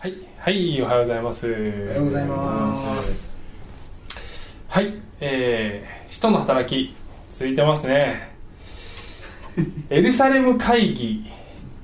[0.00, 1.46] はい、はい、おはようございます。
[1.46, 3.30] おはようございます。
[4.66, 6.94] はい、えー、使徒の働き、
[7.30, 8.32] 続いてますね。
[9.90, 11.30] エルサレム会議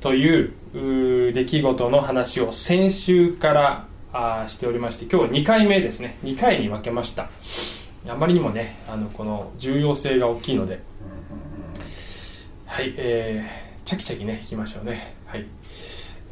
[0.00, 6.17] という出来事の話を先週からあーしておりまして、今日は2回目ですね。
[6.25, 7.29] 2回に分けました。
[8.09, 10.80] あまりにもね、あの、この重要性が大きいので、
[12.64, 15.17] はい、えー、チャキチャキね、いきましょうね。
[15.27, 15.44] はい。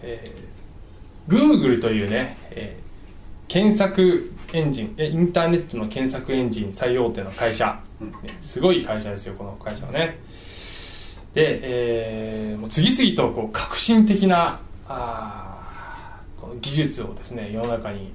[0.02, 0.63] えー、
[1.28, 2.84] Google というね、えー
[3.46, 8.08] 検索エンジン、えインターネットの検索エンジン最大手の会社、ね
[8.40, 10.18] すごい会社ですよ、この会社はね。
[11.34, 18.12] で、えーもう次々とこう革新的なあーこの技術をですね、世の中に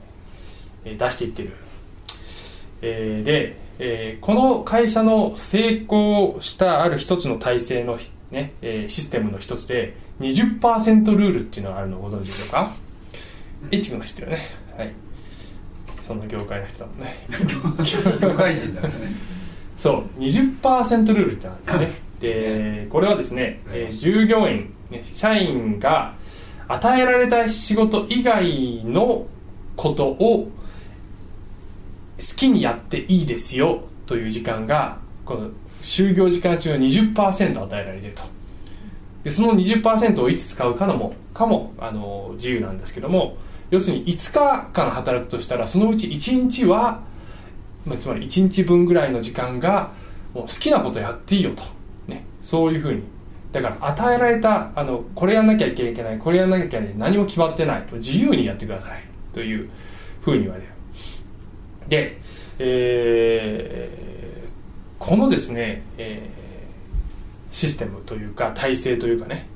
[0.84, 1.54] えー出していってる。
[2.82, 7.98] えーで、えーこの会社の成功したある一つの体制の、
[8.32, 12.72] ねえーシステムの一つで20%ルールっていうのがあるのをご存知でしょうか？
[13.72, 14.44] エッチ君が知ってるよね。
[14.78, 14.94] はい。
[16.02, 17.16] その業界の人だもんね。
[18.22, 19.00] 業界人だからね。
[19.76, 20.20] そう。
[20.20, 22.10] 20%ルールってあるんだよね。
[22.20, 26.16] でこれはですね、えー従業員ね社員が
[26.68, 29.26] 与えられた仕事以外の
[29.76, 30.52] ことを好
[32.36, 35.50] きにやっていいですよという時間がこの
[35.82, 38.24] 就業時間中の20%与えられていると。
[39.24, 43.38] でその20%をいつ使うかのもかもあの自由なんですけども
[43.70, 47.02] 要するに5日間働くとしたらそのうち1日は、
[47.86, 49.92] まあ、つまり1日分ぐらいの時間が
[50.34, 51.64] もう好きなことやっていいよと、
[52.08, 53.04] ね、そういうふうに。
[53.52, 57.86] だから与えられたあのこれやんなきゃいけないこれやんなきゃいけない何も決まってない。
[57.94, 59.04] 自由にやってください。
[59.34, 59.70] という
[60.22, 60.70] ふうに言われる。
[61.88, 62.20] で、
[62.60, 64.10] えー
[65.00, 66.40] このですね、えー
[67.52, 69.48] システムというか体制というかね、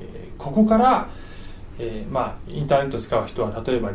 [0.00, 1.10] えーここから、
[1.78, 3.90] えーまあ、インターネット使う人は例えば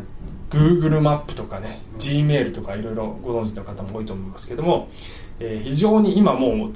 [0.49, 4.89] Google マップとかね Gmail とかいろいろご存知の方も多いと思いますけども、
[5.39, 6.71] えー非常に今もう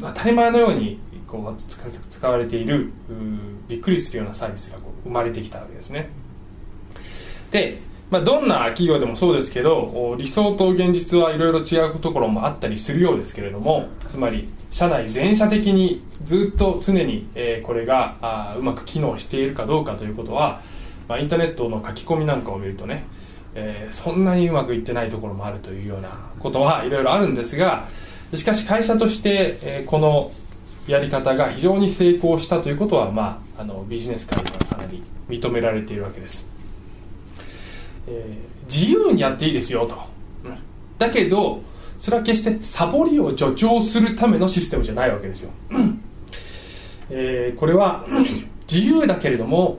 [0.00, 2.92] 当たり前のようにこう使われている
[3.68, 6.08] びっくりするようなサービスがこう生まれてきたわけですね。
[7.50, 7.80] で、
[8.14, 20.62] まあ、どんな企業でもそうですけど理想と現実はいろいろ違うところもあったりするようですけれどもつまり社内全社的にずっと常に、えこれがあうまく機能しているかどうかということは、
[21.08, 23.04] まあ、インターネットの書き込みなんかを見るとね、
[23.56, 27.88] えーそんなにうまくいってないところもあるというようなことはいろいろあるんですが
[28.32, 30.30] しかし会社として、えこの
[30.86, 36.53] やり方が非常に成功したということは、まあ、あのビジネス界ではかなり認められているわけです。
[38.06, 39.94] えー自由にやっていいですよと、
[40.44, 40.56] うん
[40.98, 41.60] だけど
[41.98, 45.50] それは決してサボりを助長するためのシステムじゃないわけですよ、
[47.10, 48.04] えーこれは
[48.70, 49.78] 自由だけれども、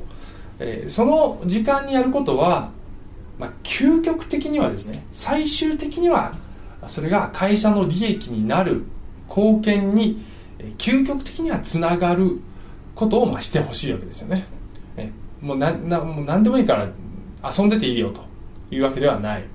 [0.60, 2.70] えーその時間にやることは、
[3.40, 6.36] まあ、究極的にはですね最終的には
[6.88, 8.84] それが会社の利益になる
[9.28, 10.24] 貢献に
[10.78, 12.40] 究極的にはつながる
[12.94, 14.46] ことをまあしてほしいわけですよね。
[14.96, 15.12] え
[15.42, 16.88] もうななもう何でもいいから
[17.46, 18.22] 遊んでていいよと
[18.72, 19.46] いうわけではない。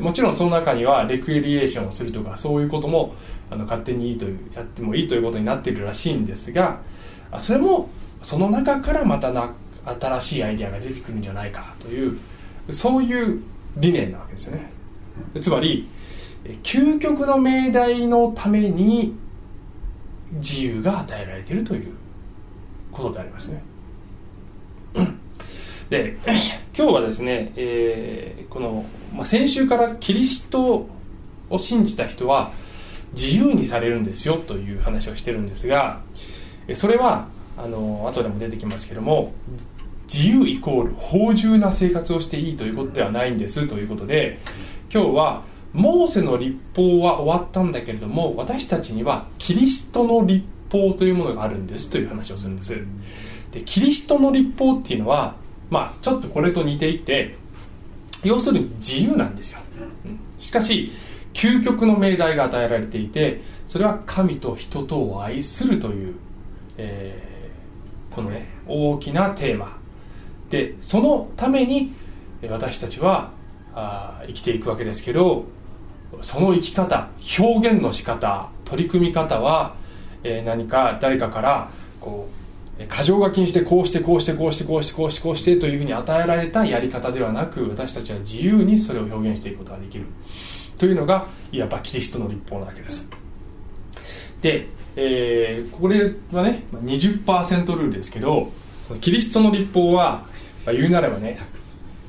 [0.00, 3.14] もちろんその中にはレクリエーションをするとかそういうことも
[3.50, 6.80] あの勝手にいいというやってもいいということになっているらしいんですが
[7.38, 7.88] それも
[8.20, 9.54] その中からまたな
[10.00, 12.18] 新しいアイデアが出てくるんじゃないかという
[12.70, 13.40] そういう
[13.76, 14.70] 理念なわけですよね。
[15.38, 15.88] つまり
[16.62, 19.14] 究極の命題のために
[20.32, 21.92] 自由が与えられているという
[22.90, 23.62] ことでありますね。
[25.90, 26.16] で
[26.76, 30.86] 今日はですね、えーこの、まあ、先週からキリスト
[31.50, 32.52] を信じた人は
[33.12, 36.00] 自由にされるんですよという話をしてるんですが
[36.72, 39.32] それはあの後でも出てきますけども
[40.12, 44.38] 自由イコール芳醇な生活をしていいということではないんですということで
[44.92, 45.42] 今日は
[45.72, 52.76] モーセの立法は終わったんだけれども私たちにはキリストの立法というものがあるんですという話をするんです。
[53.50, 55.36] でキリストの立法っていうのは
[55.74, 57.34] まあちょっとこれと似ていて
[58.22, 59.58] 要するに自由なんですよ、
[60.38, 60.92] しかし
[61.32, 66.14] 究極の命題が与えられていてそれは神と人とを愛するという、
[66.78, 69.76] えーこのね大きなテーマ。
[70.48, 71.92] でそのために
[72.48, 73.32] 私たちは
[73.74, 75.46] あ生きていくわけですけど
[76.20, 77.08] その生き方
[77.40, 79.74] 表現の仕方取り組み方は、
[80.22, 81.68] えー何か誰かから
[82.00, 82.43] こう
[82.78, 90.06] えー箇条書きにしてこうしてこうしてこうしてこうしてこうしてこうしてというふうに与えられたやり方ではなく私たちは自由にそれを表現していくことができる
[90.76, 93.06] というのがいわばキリストの立法なわけです
[94.40, 94.66] で、
[94.96, 98.50] えーこれはね20%ルールですけど
[99.00, 100.26] キリストの立法は、
[100.66, 101.38] まあ言うなればね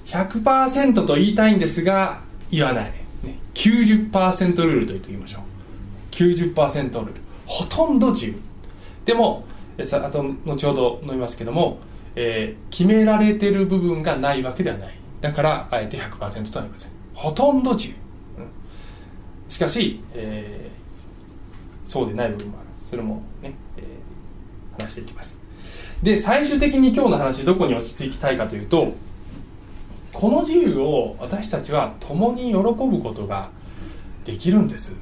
[0.07, 2.21] 100%と言いたいんですが
[2.51, 2.91] 言わない、
[3.23, 5.44] ね、90%ルールと言っておきましょう
[6.12, 7.13] 90%ルール
[7.45, 8.35] ほとんど自由
[9.06, 9.45] でも
[9.83, 11.80] さあと後ほど述べますけども、
[12.16, 14.98] えー、決められてる部分がないわけではない。
[15.22, 16.92] だからあえて100%とは言いません。
[17.13, 17.95] ほとんど自由、
[18.38, 22.68] うん、しかし、えー、そうでない部分もある。
[22.81, 25.38] それもね、えー、話していきます。
[26.04, 28.94] で最終的に今日の話どこに落ち着きたいかというと
[30.13, 33.50] この自由を私たちは共に喜ぶことが
[34.24, 34.94] できるんです。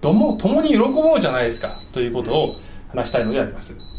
[0.00, 1.80] ども共に喜ぼうじゃないですか。
[1.92, 2.56] ということを
[2.88, 3.89] 話したいのであります。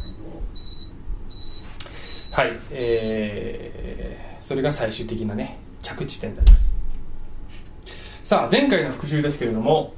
[2.31, 6.74] はい、えー、それが最終的なね着地点であります。
[8.24, 9.94] さあ前回の復習ですけれども、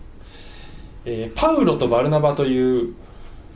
[1.06, 2.96] えー、パウロとバルナバという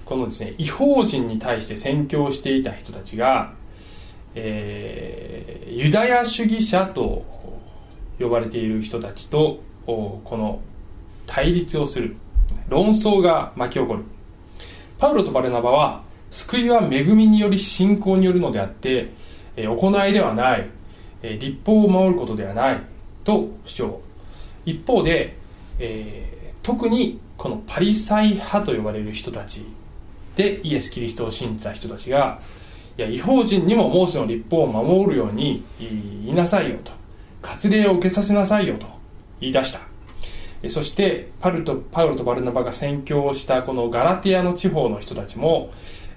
[0.06, 3.56] このですね違法人に対して宣教していた人たちが、
[4.36, 7.26] えー、ユダヤ主義者と
[8.20, 10.62] 呼ばれている人たちとこの
[11.26, 12.16] 対立をする
[12.70, 14.04] 論争が巻き起こる。
[15.00, 19.12] パウロとバルナバは救いは恵みにより信仰によるのであって、
[19.56, 20.70] え行いではない、
[21.22, 22.82] え立法を守ることではない
[23.24, 24.02] と主張。
[24.66, 25.36] 一方で、
[25.80, 29.66] えー、特にこのパリサイ派と呼ばれる人たち
[30.36, 32.42] でイエス・キリストを信じた人たちが
[32.98, 35.90] いや違法人にもモーセの立法を守るように言
[36.28, 36.92] いなさいよと。
[37.42, 38.88] 割礼を受けさせなさいよと
[39.40, 39.80] 言い出した。
[40.68, 45.70] そしてパルとパウロとバルナバが宣教をしたこのガラティアの地方の人たちも、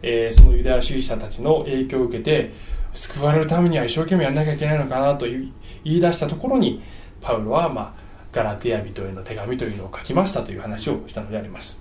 [0.03, 2.53] えー、そのユダヤ主義者たちの影響を受けて
[2.95, 5.53] 救われるためには一生懸命やんなきゃいけないのかなと言
[5.85, 6.83] い出したところに
[7.21, 8.03] パウロは、まあ、
[8.33, 11.81] ガラティア人への手紙というのを書きましたという話をしたのであります。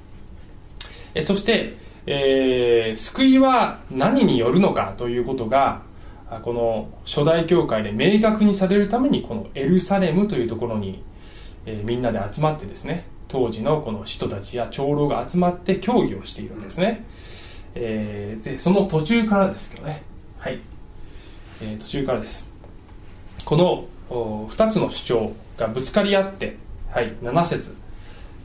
[1.15, 5.81] えそして、えー、救いは何によるのかということが
[6.43, 11.03] この初代教会で明確にされるためにこのエルサレムというところに
[11.65, 17.05] え、みんなで集まってですね当時のこの使徒たちや長老が集まって協議をしているわけですね、
[17.81, 20.03] えー、でその途中からですけどね。
[20.37, 20.59] はい、
[21.61, 22.45] えー、途中からです。
[23.45, 23.85] この
[24.49, 26.57] 2つの主張がぶつかり合って、
[26.91, 27.73] はい、7節。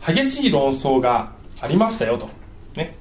[0.07, 2.29] 激しい論争がありましたよと、
[2.77, 2.95] ね、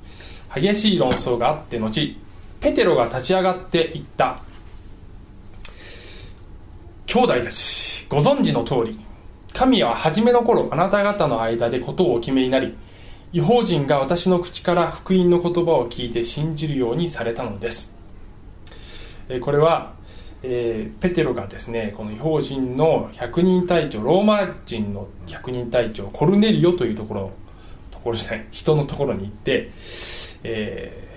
[0.53, 2.15] 激しい論争があって後
[2.61, 4.41] ペテロが立ち上がっていった。
[7.05, 8.97] 兄弟たちご存知の通り
[9.53, 12.75] 神は初めの頃あなた方の間でことをお決めになり
[13.33, 17.91] 違法人が私の口から福音の言葉を聞いて信じるようにされたのです。
[19.41, 19.93] これは、
[20.43, 27.31] えー、ペテロがですねこの違法人の百人隊長ローマ人の百人隊長コルネリオというところ
[27.89, 29.71] ところじゃない人のところに行って、
[30.43, 31.07] え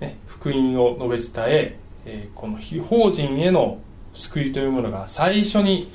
[0.00, 3.78] ーね、福音を述べ伝ええー、この違法人への
[4.12, 5.90] 救いというものが最初に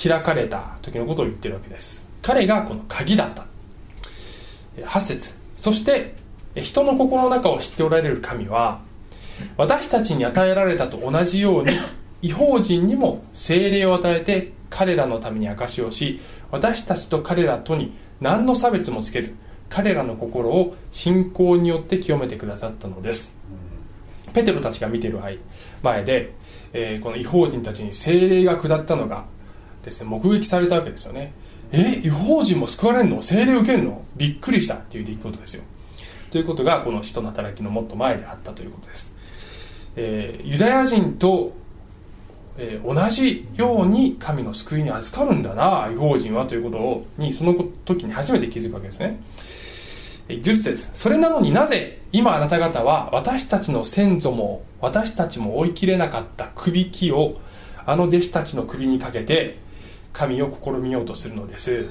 [0.00, 2.06] 開かれた時のことを言ってるわけです。
[2.22, 3.46] 彼がこの鍵だった。
[4.86, 5.34] 8節。
[5.54, 6.14] そして
[6.54, 8.80] 人の心の中を知っておられる神は
[9.56, 11.70] 私たちに与えられたと同じように
[12.22, 16.20] 違法人にも精霊を与えて彼らのために証しをし
[16.50, 19.34] 私たちと彼らとに何の差別もつけず
[19.68, 23.36] 彼らの心を信仰によって清めてくださったのです。
[24.32, 25.20] ペテロたちが見ている
[25.82, 26.34] 前で、
[26.72, 29.24] えー、この違法人たちに精霊が下ったのが
[29.82, 31.32] ですね目撃されたわけですよね
[31.72, 33.22] え違法人も救われるの？
[33.22, 34.04] 精霊受けるの？
[34.16, 35.64] びっくりしたっていう出来事ですよ。
[36.30, 39.14] ということがこの使徒の働きのもっと前であったということです、
[39.96, 41.52] えー、ユダヤ人と、
[42.58, 49.20] えー、同じように神の救いに預かるんだな違法人はということをにその時に初めて気づくわけですね。
[50.28, 57.40] 10節それなのになぜ今あなた方は私たちの先祖も私たちも追いきれなかったくびきを
[57.86, 59.58] あの弟子たちの首にかけて
[60.12, 61.86] 神を試みようとするのです。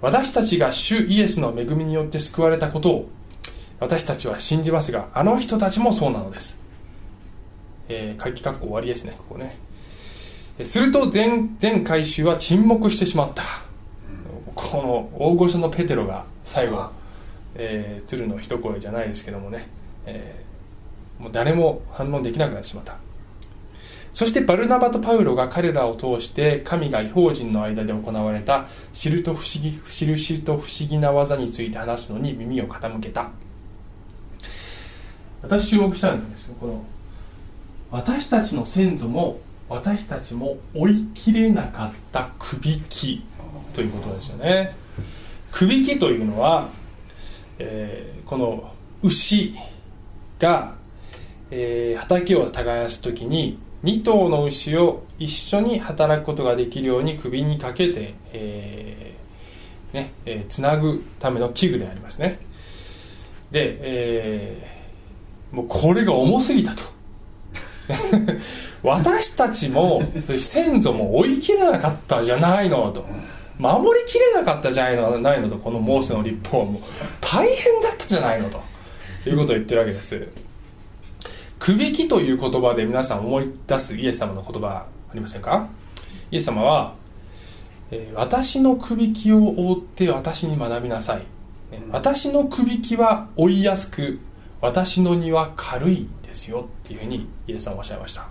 [0.00, 3.08] 私たちが主イエスの恵みによって救われたことを
[3.78, 6.58] 私たちは信じますがあの人たちもそうなのです。
[7.88, 9.58] えー、回帰括弧終わりですねここね。
[10.64, 13.42] すると全全回収は沈黙してしまった。
[14.54, 16.90] この大御所のペテロが最後、
[17.54, 19.66] えー、鶴の一声じゃないですけどもね、
[20.04, 22.96] えー、もう誰も反応できなくなってしまった
[24.12, 33.30] そしてバルナバとパウロが彼らを通して神が違法人の間で行われた知ると不思議印と不思議な技について話すのに耳を傾けた。
[35.42, 36.84] 私注目したんですこの
[37.90, 43.24] 私たちの先祖も私たちも追いきれなかったくびき
[43.72, 44.76] ということですよね。
[45.50, 46.68] くびきというのは、
[47.58, 49.54] えー、この牛
[50.38, 50.74] が、
[51.50, 62.38] えー、畑を耕す時に2頭の牛を一緒に働くことができるように首にかけて、えーねえーつなぐための器具でありますね。
[63.50, 66.82] で、えーもうこれが重すぎたと。
[68.82, 73.04] 私たちも先祖も追い切れなかったじゃないのと。
[73.58, 75.56] 守りきれなかったじゃないのないのと。
[75.56, 76.82] このモーセの立法はもう
[77.20, 78.62] 大変だったじゃないのと。
[79.26, 80.26] いうことを言ってるわけです。
[81.62, 85.68] くびきという言葉で皆さん思い出すイエス様の言葉ありませんか？
[86.32, 86.94] イエス様は、
[87.92, 91.22] えー私のくびきを覆って私に学びなさい。
[91.70, 94.18] えー私のくびきは追いやすく
[94.60, 98.26] 私の荷は軽いんですよっていうふうにイエス様はおっしゃいました。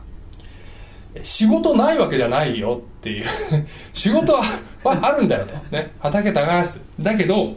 [1.16, 3.26] え仕事ないわけじゃないよっていう。
[3.94, 4.44] 仕事は
[4.84, 5.54] はあるんだよと。
[5.74, 6.82] ね畑耕す。
[7.00, 7.54] だけど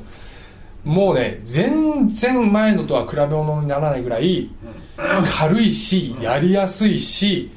[0.85, 4.50] もうね全然前のとは比べ物にならないぐらい
[5.39, 7.51] 軽いしやりやすいし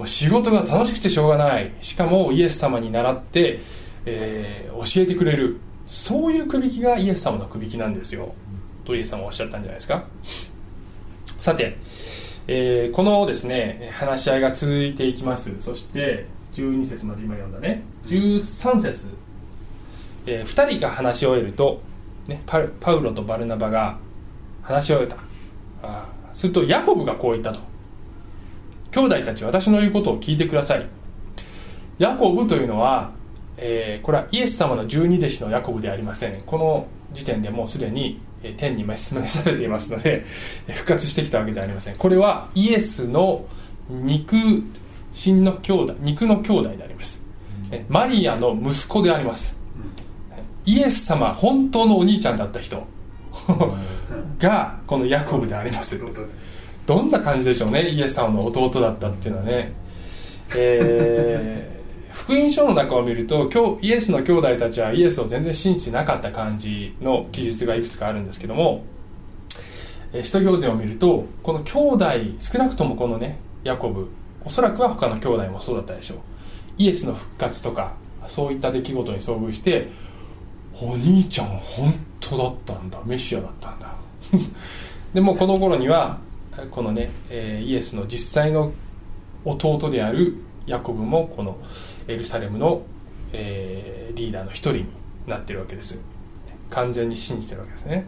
[0.00, 1.70] もう仕事が楽しくてしょうがない。
[1.82, 3.60] しかもイエス様に習って、
[4.06, 5.60] えー教えてくれる。
[5.86, 8.32] そういうくびきがイエス様のくびきなんですよ。
[8.86, 10.04] とイエス様はおっしゃったんじゃないですか。
[11.38, 11.76] さて、
[12.46, 15.54] えーこのですね話し合いが続いていきます。
[15.60, 17.82] そして12節まで今読んだね。
[18.06, 19.08] 13節、
[20.24, 21.82] え2人が話し終えると、
[22.26, 23.98] ね、パウロとバルナバが
[24.62, 25.16] 話し終えた。
[25.82, 26.08] あ
[26.40, 27.60] するとヤコブがこう言ったと。
[28.92, 30.88] 兄弟たち私の言うことを聞いてください。
[31.98, 33.12] ヤコブというのは、
[33.58, 36.40] えーこれはイエス様の十二弟子のヤコブではありません。
[36.46, 40.24] この時点でもうすでにえー天に召されていますので
[40.66, 41.96] えー復活してきたわけではありません。
[41.96, 43.44] これはイエスの
[43.90, 44.34] 肉
[45.12, 47.20] 親の兄弟肉の兄弟であります。
[47.70, 49.54] えマリアの息子であります。
[50.64, 52.86] イエス様本当のお兄ちゃんだった人
[54.38, 56.00] がこのヤコブであります。
[56.86, 59.72] どんな感じでしょうねイエス様の弟だったっていうのはね、
[60.56, 68.82] えー 福音書の中を見ると今日イエスの兄弟たちはイエスを全然信じてなかった感じの記述がいくつかあるんですけども
[70.12, 72.04] えー使徒行伝を見るとこの兄弟
[72.40, 74.08] 少なくともこのねヤコブ
[74.44, 76.18] おそらくは他の兄弟もそうだったでしょう。
[76.78, 77.92] イエスの復活とか
[78.26, 79.88] そういった出来事に遭遇して
[80.82, 82.98] お兄ちゃん本当だったんだ。
[83.04, 83.94] メシアだったんだ。
[85.12, 86.18] でもこの頃には
[86.70, 88.72] このね、えイエスの実際の
[89.44, 91.56] 弟であるヤコブもこの
[92.06, 92.82] エルサレムの、
[93.32, 94.86] えリーダーの一人に
[95.26, 95.98] なってるわけです。
[96.70, 98.06] 完全に信じてるわけですね、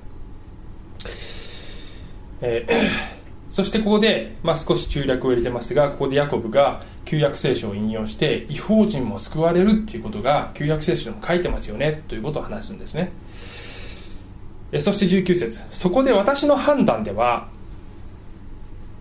[2.41, 3.22] えー
[3.53, 13.13] そしてここで、まあ、少し中略を入れてますがここでヤコブが旧約聖書を引用して違法人も救われるっていうことが旧約聖書でも書いてますよねということを話すんですね。
[14.79, 15.67] そして19節。
[15.69, 17.49] そこで私の判断では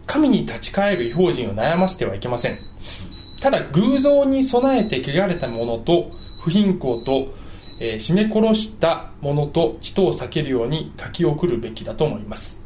[0.05, 2.59] 神に立ち返る違法人を悩ませてはいけません。
[3.39, 7.33] ただ偶像に備えて汚れたものと不貧困と、
[7.79, 12.60] えー絞め殺したものと血とを避けるように書き送るべきだと思います、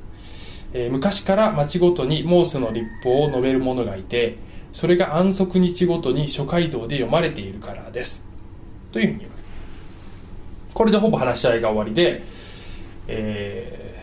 [0.78, 4.38] えー昔から町ごとにモーセの立法を述べる者がいて
[4.74, 8.26] それが安息日ごとに諸街道で読まれているからです。
[8.92, 9.52] というふうに言います。
[10.74, 12.24] これでほぼ話し合いが終わりで、
[13.08, 13.96] えー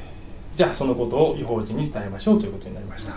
[0.56, 3.14] じゃあそのことを違法人に伝えましょうということになりました。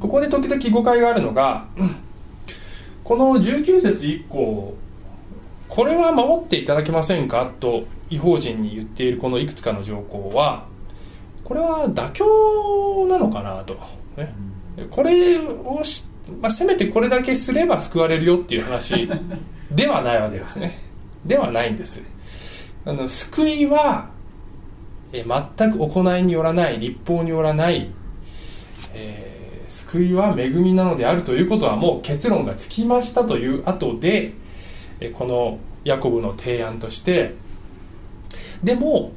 [0.00, 1.66] ここで時々誤解があるのが
[3.04, 4.74] この19節以降
[5.68, 7.50] これは守っていただけませんか？
[7.58, 10.67] と違法人に言っているこのいくつかの条項は
[11.48, 13.74] これは妥協なのかなと、
[14.18, 14.34] ね、
[14.90, 16.04] これをし、
[16.42, 19.08] まあ、せめてこれだけすれば救われるよっていう話
[19.72, 20.78] ではないわけですね。
[21.24, 22.02] ではないんです。
[22.84, 24.10] あの救いは
[25.14, 27.90] えー全く行いによらない立法によらない、
[28.92, 29.38] えー
[29.68, 34.34] 救いは恵みなのであるということはもう結論がつきましたという後で、
[35.00, 37.36] えーこのヤコブの提案として。
[38.62, 39.12] でも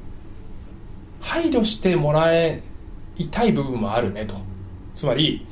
[1.21, 2.61] 配慮してもらい
[3.29, 4.35] たい部分もあるねと。
[4.93, 5.47] つまり、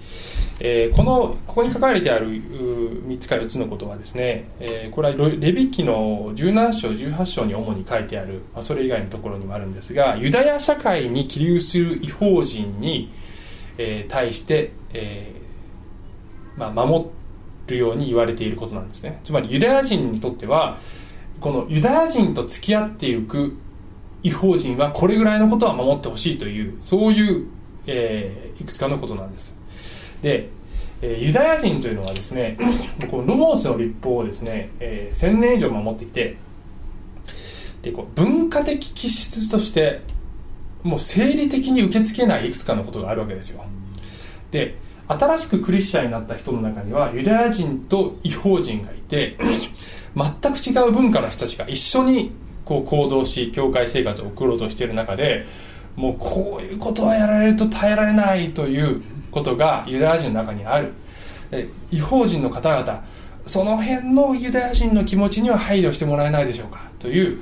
[0.59, 13.11] えーこのここに書かれてある3つか4つのことはですね、えーこれはレビ記の17章18章に主に書いてある、まあ、それ以外のところにもあるんですがユダヤ社会に起立する違法人に、
[13.77, 17.05] えー対して、えーまあ、守
[17.67, 19.21] るように言われていることなんですね。
[19.23, 20.77] つまりユダヤ人にとっては
[21.39, 23.57] このユダヤ人と付き合っていく
[24.23, 27.47] 違法人はこれぐらいのことは守ってほしいというそういう、
[27.88, 29.55] えーいくつかのことなんです。
[30.21, 30.49] で、
[31.01, 32.57] えーユダヤ人というのはですね
[33.09, 36.35] このロモースの立法をですね、えー1000年以上守っていて
[37.81, 40.01] でこう文化的気質として
[40.83, 43.63] もう生理的に受け付けないいくつかのことがあるわけですよ。
[44.51, 44.75] で
[45.07, 49.38] 新しくクリスチャンになった人の中にはユダヤ人と違法人がいて
[50.15, 52.31] 全く違う文化の人たちが一緒に
[52.69, 55.47] こう行動し教会生活を送ろうとしている中で
[55.95, 60.93] もうこういうことはやられると耐えられないということがユダヤ人の中にある。
[61.89, 63.03] 違法人の方々
[63.43, 66.81] その辺のユダヤ人の気持ちには配慮してもらえないでしょうか？
[66.99, 67.39] という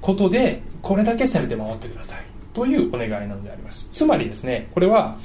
[0.00, 2.24] ことでこれだけ攻めて守ってください。
[2.52, 3.88] というお願いなのであります。
[3.92, 5.16] つまりですねこれは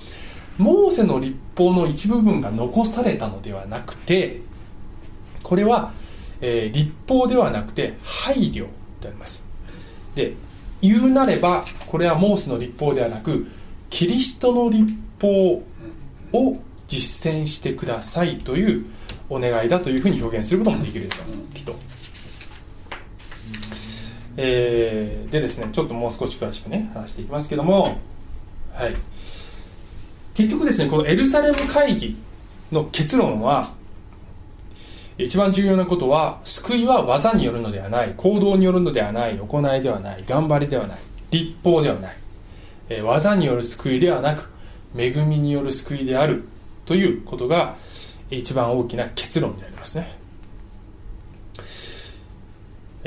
[0.59, 4.41] モーセの立法の一部分が残されたのではなくて
[5.41, 5.91] これは、
[6.39, 8.67] えー、立法ではなくて配慮。
[9.01, 9.43] であります。
[10.15, 10.33] で
[10.81, 13.47] 言うなればこれはモーセの立法ではなく
[13.89, 14.91] キリストの立
[15.21, 15.63] 法
[16.31, 18.85] を実践してくださいという
[19.29, 21.53] お願いだというふうに表現することもできるでしょう。
[21.53, 21.75] きっと、
[24.37, 27.99] えー、でですねちょっともう少し詳しくね話していきますけども
[28.73, 28.95] はい。
[30.33, 32.15] 結局ですねこのエルサレム会議
[32.71, 33.73] の結論は
[35.19, 40.99] 一番重要なことは救いは技によるのではない行動によるのではない行いではない頑張りではない
[41.29, 42.15] 立法ではない、
[42.87, 44.49] えー、技による救いではなく
[44.97, 46.45] 恵みによる救いである
[46.85, 47.75] ということが
[48.29, 50.17] 一番大きな結論でありますね。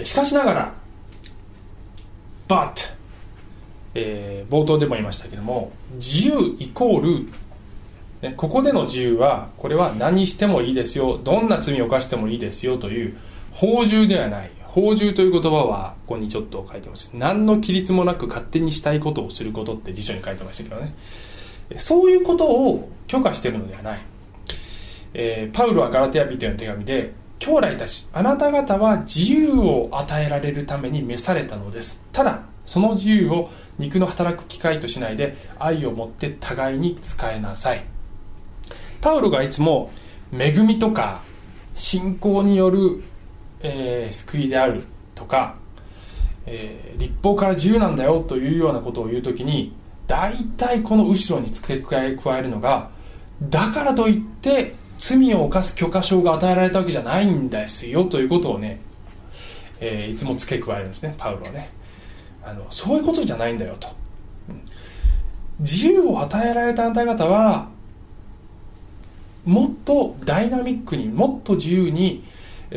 [0.02, 0.74] しかしながら
[2.46, 2.92] But
[3.94, 7.28] えー、冒頭でも言いましたけども自由イコール、
[8.30, 13.16] ここでの自由はこれは何してもいいですよどんな罪を犯してもいいですよという
[13.50, 14.50] 法獣ではない。
[14.62, 17.10] 法獣という言葉はここにちょっと書いてます。
[17.12, 20.94] 何の規律もなく勝手にしたいことをすることって辞書に書いてましたけどね。
[21.76, 23.98] そういうことを許可しているのではない、
[25.14, 32.00] えー、パウロはガラテヤ人への手紙で兄弟たちあなた方は自由を与えられるために召されたのです。
[32.12, 37.91] ただその自由を肉の働く機会としないで愛を持って互いに使えなさい。
[39.02, 39.90] パウロがいつも
[40.32, 41.22] 恵みとか
[41.74, 43.02] 信仰による、
[43.60, 45.56] えー、救いであるとか、
[46.46, 49.74] えー、立法から自由なんだよというようなことを言う時に
[50.06, 52.06] 大体この後ろに付け加
[52.38, 52.90] えるのが
[53.42, 58.80] だからといって罪を犯す許可証が与えられたわけじゃないんですよということをね、
[59.80, 61.82] えー、いつも付け加えるんですねパウロはね。
[62.44, 63.88] あのそういうことじゃないんだよと、
[65.60, 67.68] 自由を与えられたあなた方は
[69.44, 72.24] もっとダイナミックにもっと自由に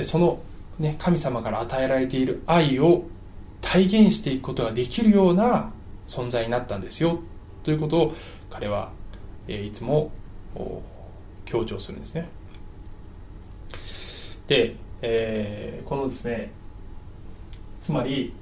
[0.01, 0.39] その、
[0.79, 3.03] ね、神様から与えられている愛を
[3.61, 5.71] 体現していくことができるような
[6.07, 7.19] 存在になったんですよ。
[7.63, 8.13] ということを
[8.49, 8.91] 彼は、
[9.47, 10.11] いつも
[11.45, 12.27] 強調するんですね。
[14.47, 16.51] で、えー、このですね
[17.81, 18.33] つまり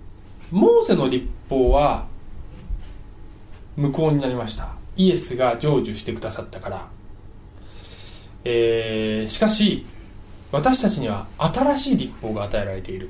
[0.51, 2.07] モーセの立法は
[3.75, 4.75] 無効になりました。
[4.95, 6.87] イエスが成就してくださったから、
[8.45, 9.85] えー、しかし
[10.51, 13.09] 私たちには新しい立法が与えられている。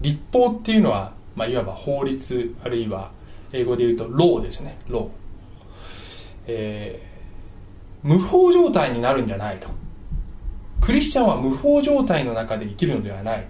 [0.00, 3.10] 立法っていうのは、まあ、いわば法律あるいは
[3.52, 4.78] 英語で言うとローですね。
[4.88, 5.08] ロー、
[6.48, 9.68] えー、無法状態になるんじゃないと。
[10.80, 13.46] クリスチャンは無法状態の中で生きるのではない。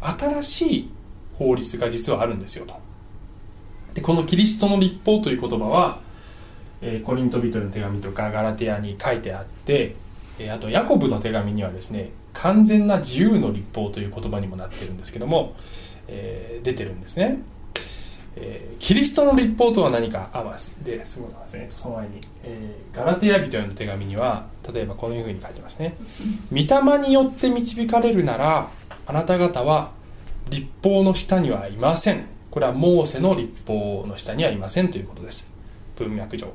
[0.00, 0.90] 新しい
[1.38, 2.74] 法律が実はあるんですよと。
[3.94, 6.00] でこのキリストの立法という言葉は、
[6.82, 9.94] えー、コリント人の手紙とかガラテヤに書いてあって、
[10.38, 15.54] え、あとヤコブの手紙にはですね完全な自由の立法という言葉にもなってるんですけども、
[16.08, 17.38] えー、出てるんですね、
[18.36, 20.30] えー、キリストの立法とは何か？
[20.32, 25.96] あ、まあ、ですごいですねその前に、えー、ガラテヤ人への手紙には例えばこのいうふうに書いてますね
[26.50, 28.70] 「御霊によって導かれるなら
[29.06, 29.92] あなた方は
[30.50, 32.26] 立法の下にはいません。
[32.50, 35.46] これはモーセの立法の下にはいませんということです。
[35.96, 36.52] 文脈上。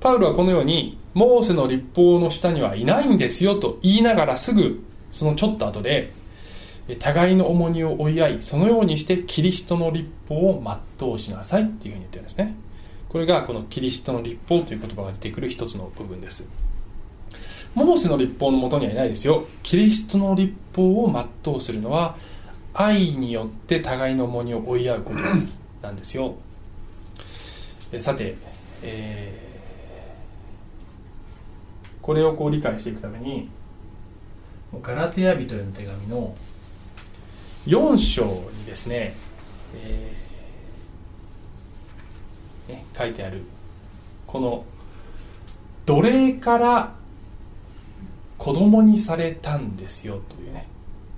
[0.00, 6.12] パウロはこのようにモーセの立法の下にはいないんですよと言いながらすぐそのちょっと後で
[6.98, 10.62] 互いの重荷を追い合いそのようにしてキリストの立法を
[10.98, 12.56] 全うしなさいっていうふうに言ってるんですね。
[13.08, 16.48] これがこのキリストの立法という言葉が出てくる一つの部分です。
[17.74, 19.46] モーセの立法のもとにはいないですよ。
[19.62, 21.12] キリストの立法を
[21.44, 22.16] 全うするのは
[22.72, 25.20] 愛によって互いの重荷を追い合うこと
[25.82, 26.36] なんですよ。
[27.98, 28.36] さて、
[28.82, 29.49] えー、
[32.02, 33.48] これをこう理解していくために
[34.82, 36.34] ガラテヤ人への手紙の
[37.66, 39.14] 4章にですね,、
[39.74, 43.42] えー、ね書いてある
[44.26, 44.64] この
[45.86, 46.94] 奴隷から
[48.38, 50.66] 子供にされたんですよというね。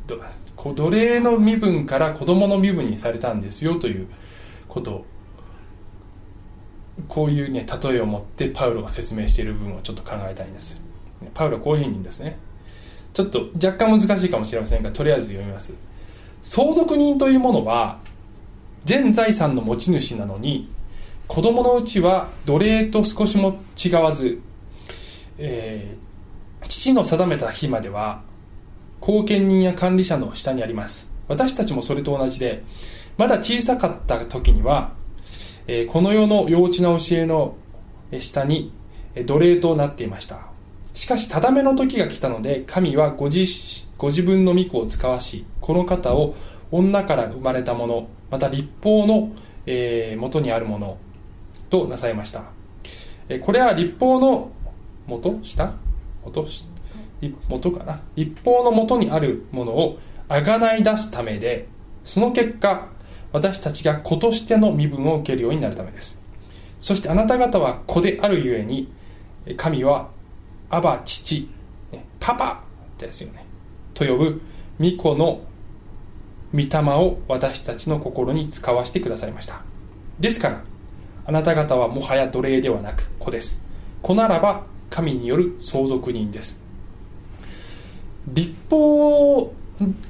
[0.06, 4.08] 奴隷の身分から子供の身分にされたんですよという
[4.68, 5.04] こと
[7.08, 10.80] こういうね例えを持ってパウロが説明している部分をちょっと考えたいんです。
[11.34, 12.38] パウロはこういうふうに言うんですね。
[13.12, 15.72] ちょっと若干難しいかもしれませんがとりあえず読みます。
[16.42, 18.00] 相続人というものは
[18.84, 20.68] 全財産の持ち主なのに
[21.28, 24.40] 子供のうちは奴隷と少しも違わず、
[25.38, 28.22] えー、父の定めた日までは
[29.00, 31.08] 後見人や管理者の下にあります。
[31.28, 32.64] 私たちもそれと同じで
[33.16, 34.92] まだ小さかった時には、
[35.66, 37.56] えー、この世の幼稚な教えの
[38.18, 38.72] 下に
[39.14, 40.52] 奴隷となっていました。
[40.94, 43.44] しかし定めの時が来たので神はご自
[43.96, 46.34] ご自分の御子を使わしこの方を
[46.70, 49.32] 女から生まれたものまた立法の、
[49.66, 50.98] えー、元にあるもの
[51.70, 52.44] となさいました、
[53.28, 54.50] えー、これは立法の
[55.06, 55.38] 元？
[55.42, 55.74] 下？
[56.24, 56.46] 元？
[57.48, 58.00] 元かな？
[58.14, 59.98] 立法の元にあるものを
[60.28, 61.68] あがない出すためで
[62.04, 62.88] その結果
[63.32, 66.20] 私たちが子としての身分を受けるようになるためです。
[66.78, 68.92] そしてあなた方は子であるゆえに
[69.56, 70.08] 神は
[70.68, 71.48] アバ父、
[71.90, 72.62] ね、パパ
[72.98, 73.46] ですよね。
[73.94, 74.42] と呼ぶ
[74.78, 75.42] 巫女の
[76.52, 79.62] 御霊を私たちの心に使わせてくださいました。
[80.20, 80.64] ですから
[81.24, 83.60] あなた方はもはや奴隷ではなく子です。
[84.02, 86.60] 子ならば神による相続人です。
[88.26, 89.52] 立法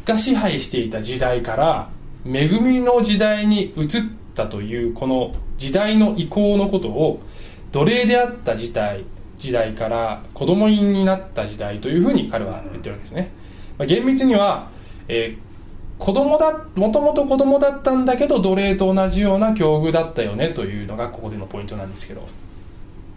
[0.04, 1.90] が支配していた時代から
[2.26, 3.86] 恵みの時代に移っ
[4.34, 7.20] たというこの時代の移行のことを
[7.72, 9.04] 奴隷であった時代
[9.38, 13.32] 時代から子供になった時代というふうに彼は言ってるわけですね、
[13.76, 14.70] まあ、厳密には、
[15.08, 22.26] えー、子供だもともと子供だったんだけど奴隷と同じような境遇だったよねというのがここでのポイントなんですけど。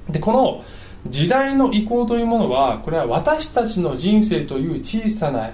[0.10, 0.64] でこの
[1.08, 5.52] 時代の移行というものはこれは私たちの人生という小さな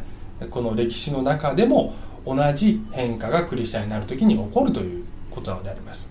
[0.49, 1.93] この歴史の中でも
[2.25, 6.10] 同じ変化がクリスチャンになる時に起こるということなのであります、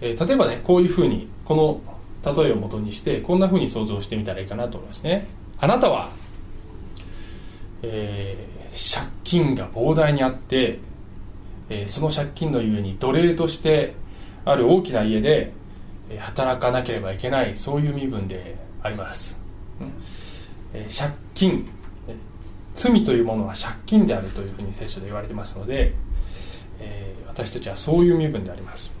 [0.00, 1.82] えー、例えばねこういうふうにこ
[2.24, 5.26] の例えをもとにしてこんなふうに想像してみたらいいかなと思いますね。
[5.58, 6.10] あなたは、
[7.82, 10.78] えー、借金が膨大にあって、
[11.68, 13.94] えー、その借金のゆえに奴隷として
[14.44, 15.52] ある大きな家で
[16.18, 19.40] 働かなければいけないそういう身分であります、
[20.74, 21.68] えー、借金
[22.74, 25.94] 罪というものは借金であるというふうに聖書で言われてますので、
[26.80, 28.92] えー、私たちはそういう身分であります。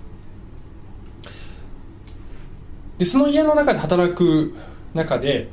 [2.98, 4.54] でその家の中で働く
[4.94, 5.48] 中で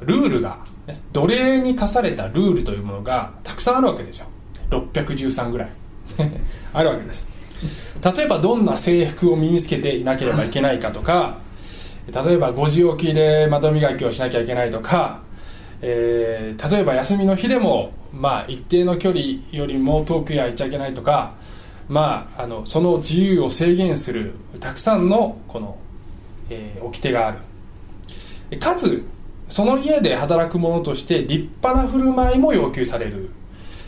[0.00, 4.26] ルールが、ね、奴隷に課されたルールというものがたくさんあるわけですよ。
[4.70, 5.72] 613ぐらい。
[6.74, 7.26] あるわけです。
[8.16, 11.38] 例えばどんな制服を身につけていなければいけないかとか
[12.12, 15.20] 例えば5時起きで窓磨きをしなきゃいけないとか
[15.82, 21.34] えー、例えば休みの日でも、まあ、一定の距離よりも遠くへ行っちゃいけないとか、
[21.88, 25.76] まあ、あのその自由を制限するたくさんのこの、
[26.48, 28.58] えー、掟がある。
[28.58, 29.04] かつ
[29.48, 33.30] その家で働く者として立派な振る舞いも要求される。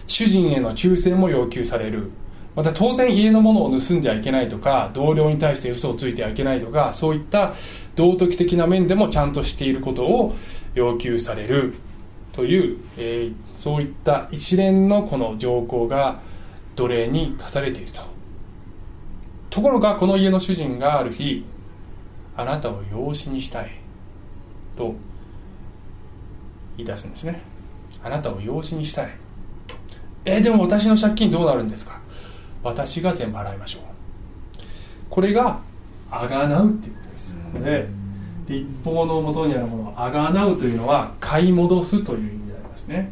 [0.07, 2.11] 主人への忠誠も要求される。
[2.55, 7.55] また当然家のものを盗んではいけないとか同僚に対して嘘をついてはいけないとかそういった
[7.97, 10.37] 道徳的な面でもちゃんとしていることを
[10.75, 11.75] 要求される。
[12.33, 16.19] という、えー、そういった一連のこの条項が
[16.75, 18.01] 奴隷に課されていると。
[19.51, 21.45] ところがこの家の主人がある日
[22.37, 23.71] あなたを養子にしたい。
[24.77, 24.97] と
[26.77, 27.41] 言い出すんですね。
[28.03, 29.11] あなたを養子にしたい。
[30.25, 32.01] えー、でも私の借金どうなるんですか？
[32.65, 33.83] 私が全部払いましょう。
[35.09, 35.61] これが
[36.11, 37.37] あがなうっていうことです。
[37.55, 37.87] ので、
[38.47, 43.11] 立法のもとにあるものをあがなうというのは買い戻すという意味でありますね。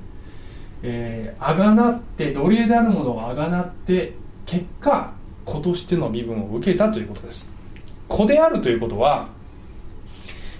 [0.82, 4.14] えあがなって奴隷であるものをあがなって
[4.46, 5.12] 結果
[5.44, 7.50] 子としての身分を受けたということです。
[8.08, 9.28] 子であるということは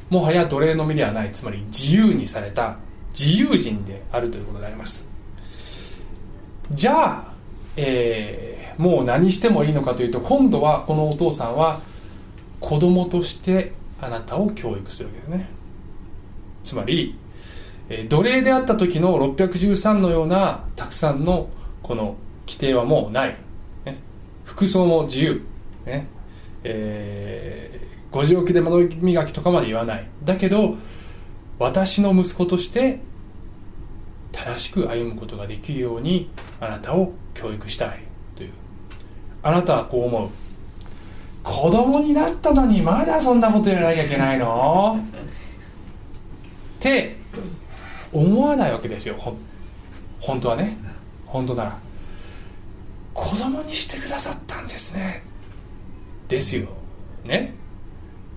[0.09, 2.77] もはや奴隷の身ではないつまり自由にされた
[3.19, 5.09] 自由人であるということであります。
[6.71, 7.35] じゃあ、
[7.77, 11.81] えー、もう何してもいいのかというと今度はこのお父さんは
[12.61, 15.49] 子供としてあなたを教育するわけですね。
[16.62, 17.17] つまり
[18.09, 21.49] 奴隷であった時の613のようなたくさんの
[21.83, 23.37] この規定はもうない、
[23.85, 24.01] ね、
[24.45, 25.43] 服装も自由、
[25.87, 26.09] ね。
[26.65, 30.09] えー、ご時起きで窓磨きとかまで言わない。
[30.25, 30.77] だけど
[31.61, 33.01] 私の息子として
[34.33, 36.29] 正しく歩むことができるように
[36.61, 38.01] あなたを教育したい
[38.35, 38.53] という。
[39.45, 40.41] あなたはこう思う。
[41.42, 44.98] 子供になったのにまだそんなことやらなきゃいけないの？
[46.78, 47.16] って
[48.12, 49.37] 思わないわけですよほ
[50.20, 50.78] 本当はね。
[51.26, 51.78] 本当なら。
[53.14, 55.22] 子供にしてくださったんですね。
[56.28, 56.68] ですよ。
[57.24, 57.55] ね。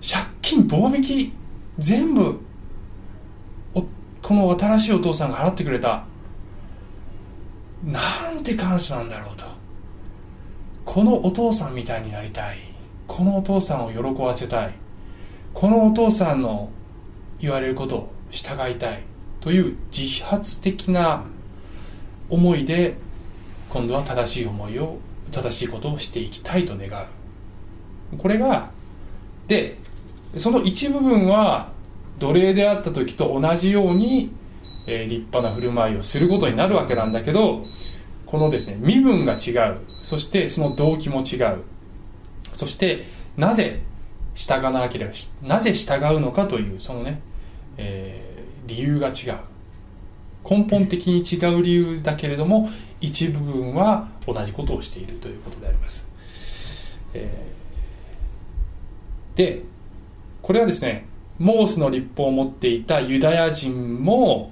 [0.02, 1.34] 借金棒引き
[1.78, 2.40] 全部
[3.74, 6.06] この新しいお父さんが払ってくれた。
[7.84, 9.46] なんて感謝なんだろうと。
[10.84, 12.75] このお父さんみたいになりたい。
[13.08, 14.74] このお父さんを喜ばせたい。
[15.54, 16.70] このお父さんの
[17.40, 19.04] 言われることを従いたい。
[19.40, 21.24] という自発的な
[22.30, 22.98] 思いで
[23.70, 24.98] 今度は正しい思いを
[25.32, 28.18] 正しいことをしていきたいと願う。
[28.18, 28.72] これが
[29.48, 29.78] で
[30.38, 31.72] その一部分は
[32.18, 34.32] 奴隷であった時と同じように、
[34.88, 37.66] えー、立派な振る舞いをすることになるわけなんだけど
[38.26, 39.80] このですね身分が違う。
[40.02, 41.62] そしてその動機も違う。
[42.58, 43.06] そして
[43.38, 43.82] なぜ
[44.34, 45.12] 従わなければ
[45.44, 47.22] なぜ従うのかというそのね、
[47.78, 49.40] えー、理由が違う。
[50.48, 52.70] 根本的に違う理由だけれども
[53.02, 56.08] 一部分は同じことをしているということであります、
[57.16, 59.64] えー、で
[60.44, 61.08] これはですね
[61.40, 64.52] モースの立法を持っていたユダヤ人も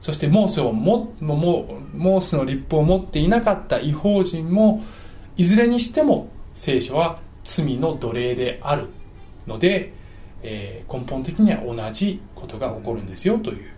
[0.00, 4.82] そしてモースをもモモースの立法を持っていなかった違法人も
[5.36, 8.88] いずれにしても聖書は罪の奴隷である
[9.46, 9.92] ので、
[10.42, 13.70] えー、根本的には同じことが起こるんですよという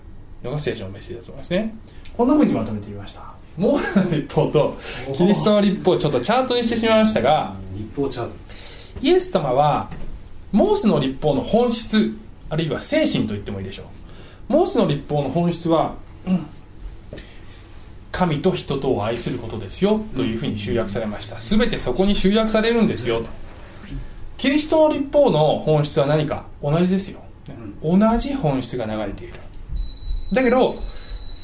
[0.45, 1.75] のが聖書のメッセージだと思いますね。
[2.17, 3.23] こんなふうにまとめてみました。
[3.57, 4.77] モースの立法と
[5.15, 8.35] キリストの立法をちょっとチャートにしてしまいましたが立法チャート。
[9.03, 9.91] イエス様は
[10.53, 12.17] モースの立法の本質
[12.49, 13.85] あるいは精神と言ってもいいでしょ
[14.49, 14.53] う。
[14.53, 16.47] モースの立法の本質は、うん、
[18.17, 21.37] 神と人とを愛することですよというふうに集約されました。
[21.37, 23.29] 全てそこに集約されるんですよと。
[24.39, 26.47] キリストの立法の本質は何か？
[26.63, 27.21] 同じですよ。
[27.83, 29.35] 同じ本質が流れている。
[30.33, 30.79] だけど、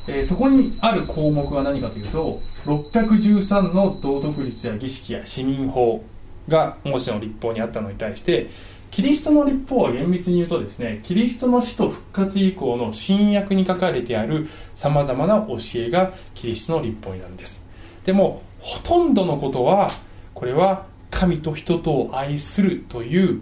[0.06, 6.02] えー、そこにある項目は何かというと613の道徳律や儀式や市民法
[6.48, 8.48] がモーセの立法にあったのに対して
[8.92, 17.62] キリストの立法は厳密に言うとですねキリストの死と復活以降の新約に書かれてあるさまざまな教えがキリストの立法になるんです。
[18.04, 19.90] でもほとんどのことは
[20.34, 23.40] これは神と人とを愛するという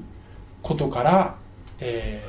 [0.63, 1.37] ことから、
[1.81, 2.23] え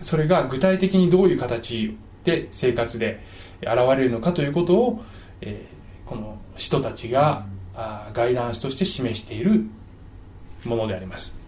[0.00, 3.20] ー、それが具体的にどういう形で生活で
[3.60, 5.04] 現れるのかということを、
[5.42, 7.44] えー、この人たちが
[8.14, 9.66] ガイダンスとして示している
[10.64, 11.43] ものであります。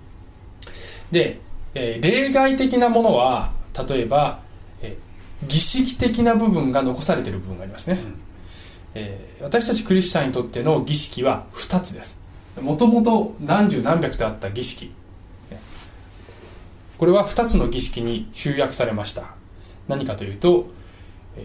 [1.10, 1.40] で、
[1.74, 3.52] えー、例外的なものは
[3.88, 4.40] 例えば、
[4.82, 8.14] えー、儀式的な部分が残されている部分がありますね、うん、
[8.94, 12.18] えー、私たちクリスチャンにとっての儀式は2つです。
[12.60, 14.90] もともと何十何百とあった儀式。
[16.98, 19.34] これは2つの儀式に集約されました。
[19.86, 20.66] 何かというと、
[21.36, 21.44] えー、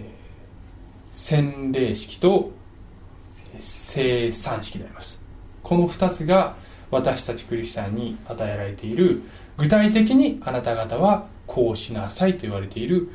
[1.11, 2.51] 洗礼式と
[3.59, 5.19] 生産式であります。
[5.61, 6.55] この2つが
[6.91, 9.23] 私たちクリスチャンに与えられている
[9.57, 13.09] 具体的にあなた方はこうしなさいと言われている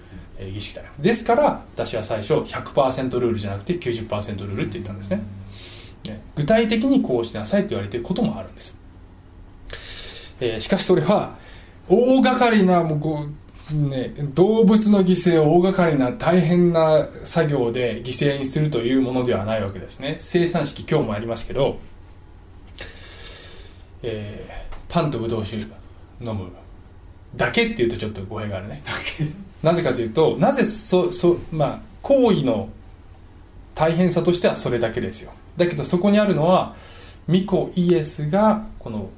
[0.53, 0.89] 儀式だよ。
[0.99, 5.23] ですから私は最初100%ルールじゃなくて90%ルールって言ったんですね。
[6.35, 8.77] 具体的にこうしなさいと言われていることもあるんです、
[10.39, 11.37] えー、しかしそれは
[11.89, 13.27] 大掛かりなもうこ
[13.73, 20.17] う、ね、動物の犠牲を大掛かりな大変な作業で犠牲にするというものではないわけですね。
[20.19, 21.79] 生産式今日もありますけど、
[24.03, 25.63] えー、パンとブドウ酒
[26.21, 26.51] 飲む
[27.35, 28.83] だけっていうとちょっと語弊があるね。
[29.63, 32.69] なぜかというとなぜそそまあ行為の
[33.75, 35.33] 大変さとしてはそれだけですよ。
[35.57, 36.75] だけどそこにあるのは
[37.27, 39.11] 巫女イエスがこの、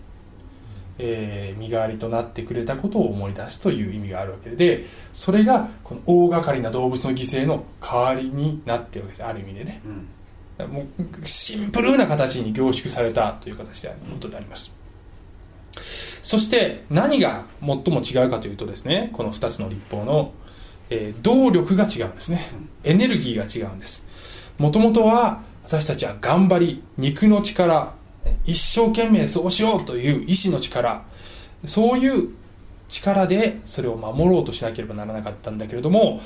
[0.99, 9.25] えー、身代わりとなってくれたことを思い出すという意味があるわけでそれがこの大掛かりな動物の犠牲の代わりになってるわけです。
[9.25, 10.09] ある意味でね、うん、
[10.67, 14.75] もうシンプルな形に凝縮されたという形であることであります。
[16.23, 20.33] そして何が最も違うかというとですねこの2つの立法の、
[20.91, 22.51] えー、動力が違うんですね。
[22.85, 24.05] エネルギーが違うんです。
[24.59, 27.95] もともとは私たちは頑張り肉の力
[28.45, 31.05] 一生懸命そうしようという意志の力
[31.65, 32.31] そういう
[32.89, 36.21] 力でそれを守ろうとしなければならなかったんだけれども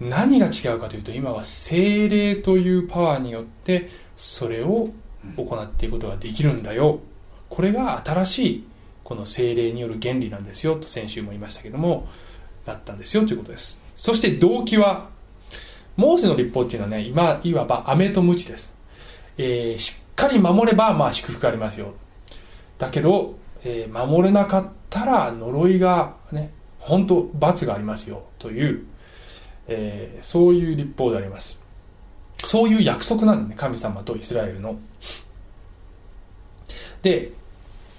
[0.00, 4.90] 何が違うかというと今は精霊というパワーによってそれを
[5.36, 7.00] 行っていくことができるんだよ。
[7.48, 8.66] これが新しい
[9.02, 12.06] この精霊による原理なんですよと先週も言いましたけども
[12.64, 13.80] だったんですよということです。
[13.96, 15.08] そして動機は
[15.96, 18.74] モーセの立法っていうのはね今いわば飴と鞭です、
[19.36, 21.94] えー、しっかり守ればまあ祝福ありますよ。
[22.76, 28.24] だけど、えー、守れなかったら呪いがね本当罰がありますよ。
[28.38, 28.86] という、
[29.68, 31.60] えー、そういう立法であります。
[32.44, 34.78] そういう約束なんでね神様とイスラエルの。
[37.02, 37.32] で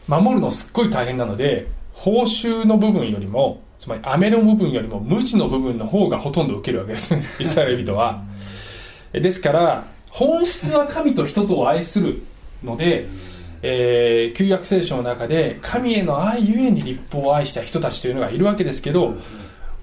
[0.07, 7.15] 守るのすっごい大変なので報酬の部分よりもつまり飴の部分よりも無知の部分の方がほとんど受けるわけです。
[7.39, 8.23] イスラエル人は。
[9.13, 12.23] ですから本質は神と人とを愛する
[12.63, 13.07] ので、
[13.61, 19.15] えー、旧約聖書の中で神への愛ゆえに立法を愛した人たちというのがいるわけですけど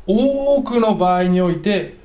[0.06, 1.96] 多くの場合において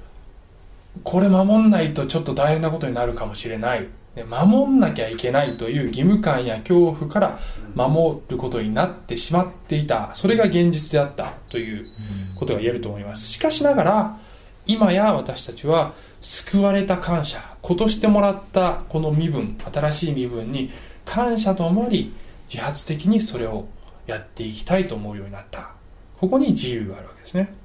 [1.04, 3.88] これ守んないとちょっと大変なことになるかもしれない。
[4.28, 7.40] 守んなきゃいけないという義務感や恐怖から
[7.76, 10.14] 守ることになってしまっていた。
[10.16, 11.88] それが現実であったという
[12.36, 13.30] ことが言えると思います。
[13.32, 14.20] しかしながら
[14.66, 20.72] 今や私たちは救われた感謝子としてもらったこの身分新しい身分に
[21.06, 22.12] 感謝と思い
[22.52, 23.68] 自発的にそれを
[24.08, 25.72] やっていきたいと思うようになった。
[26.20, 27.61] ここに自由があるわけですね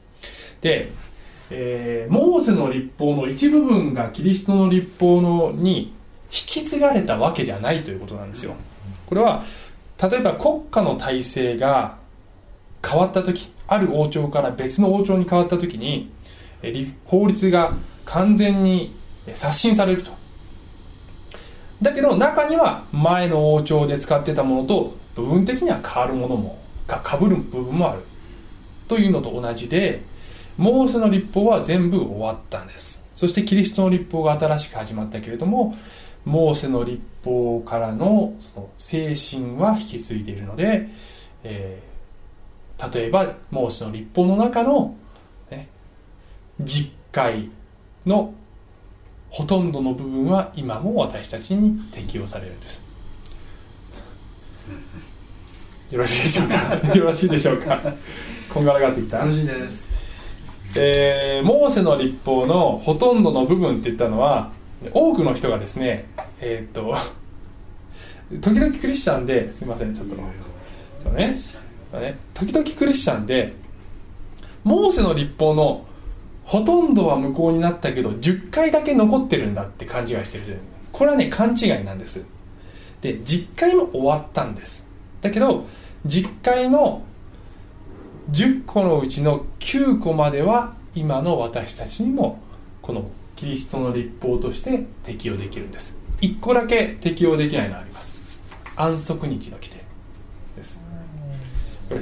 [0.61, 0.91] で、
[1.51, 5.95] えー、モーセの立法の一部分がキリストの立法のに
[6.27, 8.55] 引き継がれたわけじゃないということなんですよ。
[9.07, 9.45] これは
[10.03, 11.97] 例えば国家の体制が
[12.87, 16.11] 変わった時ある王朝から別の王朝に変わった時に
[17.05, 17.73] 法律が
[18.05, 18.95] 完全に
[19.33, 20.11] 刷新されると。
[21.83, 28.03] だけど中には前の王朝で使ってたものと部分的には変わるものもかかぶる部分もある。
[28.89, 30.03] というのと同じで
[30.57, 33.03] モーセの立法は全部終わったんです。
[33.13, 35.75] そしてキリストの立法が新しく始まったけれども
[36.25, 40.89] モーセの立法からのその精神は引き継いでいるので、
[41.45, 44.97] えー、例えばモーセの立法の中の、
[45.51, 45.69] ね、
[46.61, 47.49] 実会
[48.05, 48.35] の
[49.31, 52.83] ほとんどの部分は今も私たちに適用されるんです。
[55.91, 56.95] よろしいでしょうか？
[56.95, 57.81] よろしいでしょうか？
[58.53, 59.19] こんがらがってきた？
[59.19, 59.86] 楽しいです
[60.79, 64.51] えー、モーセの立法のほとんどの部分って言ったのは
[64.93, 66.07] 多くの人がですね
[66.41, 66.95] えー、っと
[68.41, 70.17] 時々クリスチャンですみませんちょっと。
[70.17, 71.37] ちょっとね。
[71.93, 72.19] ね。
[72.35, 73.55] 時々クリスチャンで
[74.65, 75.87] モーセの立法の
[76.45, 80.59] ほとんどは無効になったけど10回だけ残ってるんだって勘違いしてる。
[80.93, 82.25] これはね勘違いなんです。
[83.01, 84.85] で10回も終わったんです。
[85.21, 85.67] だけど
[86.07, 87.03] 10回の
[88.31, 92.41] 10個のうちの9個までは今の私たちにも
[92.83, 95.95] このキリストの立法として適用できるんです。
[96.21, 98.17] 1個だけ適用できないのがあります。
[98.75, 99.85] 安息日の規定
[100.57, 100.81] です。
[101.89, 102.01] これ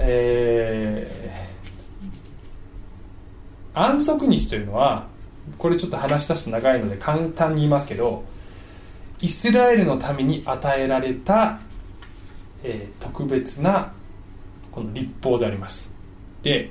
[0.00, 5.08] えー、安息日というのは
[5.56, 8.22] これちょっと話し出すと長いので簡単に言いますけど
[9.20, 11.58] イスラエルのために与えられた、
[12.62, 13.92] えー、特別な
[14.72, 15.92] この立法であります。
[16.42, 16.70] で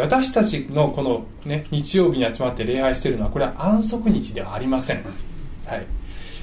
[0.00, 5.04] 私たちのこの、ね、日曜日に集まって礼拝しているのはこれは安息日ではありません、
[5.66, 5.86] はい、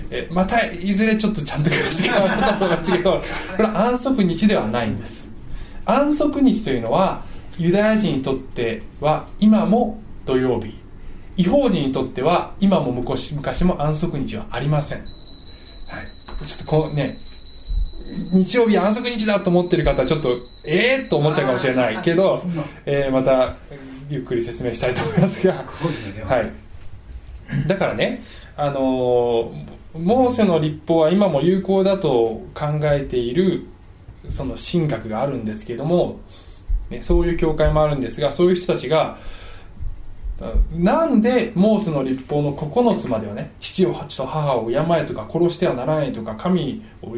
[0.10, 3.22] えまたいずれちょっとちゃんと詳しく話そうと思いますけど
[3.58, 5.28] これは安息日ではないんです。
[5.86, 7.24] 安息日というのは
[7.58, 10.82] ユダヤ人にとっては今も土曜日。
[11.38, 15.08] 違法人にとっては今も昔昔も安息日はありません、はい、
[16.46, 17.18] ちょっとこうね
[18.32, 22.42] 日曜日安息日だと思ってる方はちょっとええー、と思っちゃうかもしれないけど、
[22.86, 23.56] えー、また
[24.10, 26.52] ゆっくり説明したいと思いますが、はい、
[27.68, 28.24] だからね
[28.58, 29.54] あの
[29.94, 33.66] モーセの立法は今も有効だと考えている
[34.30, 36.20] その神学があるんですけども、
[36.90, 39.18] ね、そういう教会もあるんですがそういう人たちが
[40.74, 47.16] なんでモーセの立法の9つまではね父をと母を敬えとか殺してはならないとか神を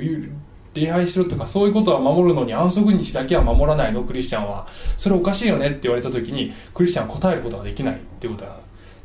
[0.73, 4.67] 礼拝しろとかそういうことは守るのに安息日だけは守らないのクリスチャンは。
[4.97, 8.57] それおかしいよねって言われた時にクリスチャンは答えることができないっていうことだ。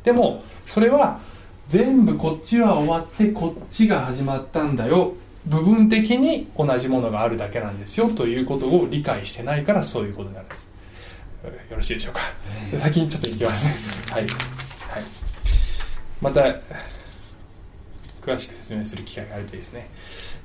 [0.03, 1.19] でもそれは
[1.67, 5.13] 全部こっちは終わってこっちが始まったんだよ。
[5.45, 10.69] 部分的に同じものがあるだけなんですよということを理解してないからそういうことになるんです。
[11.69, 12.21] よろしいでしょうか？
[12.77, 13.65] 先にちょっといきます。
[13.65, 13.73] ね
[14.11, 14.33] はい、はい、
[16.21, 16.41] また
[18.21, 19.89] 詳しく説明する機会があるといいですね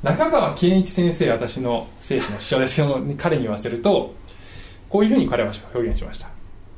[0.04, 4.14] 中川健一先生私の聖書の師匠ですけども彼に言わせると
[4.90, 6.28] こういうふうに彼は表現しました。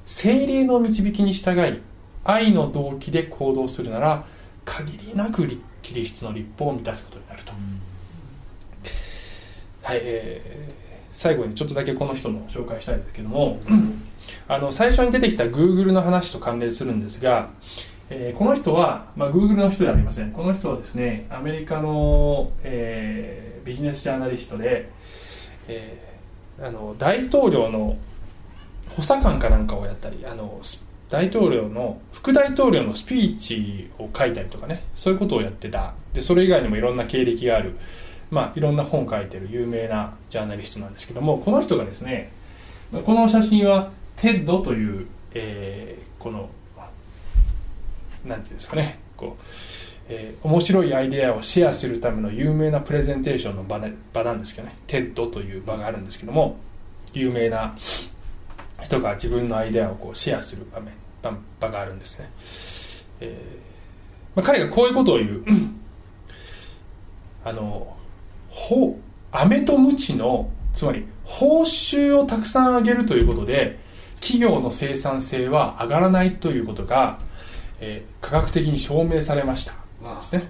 [0.04, 1.82] 精霊の導きに従い
[2.22, 4.24] 愛の動機で行動するなら
[4.64, 5.44] 限りなく
[5.82, 7.52] キリストの立法を満たすことになると、
[9.82, 10.72] はい、えー、
[11.10, 13.58] 最後にちょっとだけこの人の紹介したいんですけども
[14.46, 17.50] あの最初に出てきた Google の話と関連するんですが
[18.08, 20.30] えー、この人は、まあ、Google の人ではありません。
[20.30, 24.88] この人はですねアメリカの、えー、ビジネスジャーナリストで、
[25.66, 27.96] えー、あの大統領の
[28.90, 30.60] 補佐官かなんかをやったりあの
[31.10, 35.94] 大統領の副大統領のスピーチを書いたりとかねそういうことをやってた。
[36.12, 37.76] でそれ以外にもいろんな経歴がある、
[38.30, 42.30] まあ、いろんな本を書いてる有名なジャーナリストなんですけどもこの人がですね
[43.04, 46.50] この写真は TED という、えーこの
[48.26, 48.98] なんていうんですかね。
[49.16, 49.42] こう、
[50.08, 54.76] えー面白いアイデアをシェアするための有名なプレゼンテーションの場で場なんですけどね。
[54.86, 56.58] TED という場があるんですけども
[57.12, 57.74] 有名な
[58.82, 60.92] 人が自分のアイデアをこうシェアする場面
[61.60, 62.30] 場があるんですね、
[63.20, 65.44] えーまあ、彼がこういうことを言う。
[67.44, 67.96] あの
[68.50, 68.98] ほ
[69.30, 73.78] 飴と鞭のつまり報酬をたくさん上げるということで
[74.20, 77.20] 企業の生産性は上がらないということが、
[77.80, 79.72] えー科学的に証明されました。
[80.02, 80.48] ですね。